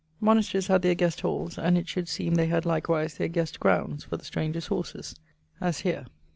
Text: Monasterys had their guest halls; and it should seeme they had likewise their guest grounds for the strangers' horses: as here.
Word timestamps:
Monasterys 0.19 0.65
had 0.67 0.81
their 0.81 0.95
guest 0.95 1.21
halls; 1.21 1.59
and 1.59 1.77
it 1.77 1.87
should 1.87 2.05
seeme 2.07 2.33
they 2.35 2.47
had 2.47 2.65
likewise 2.65 3.13
their 3.17 3.27
guest 3.27 3.59
grounds 3.59 4.03
for 4.03 4.17
the 4.17 4.25
strangers' 4.25 4.65
horses: 4.65 5.15
as 5.61 5.81
here. 5.81 6.07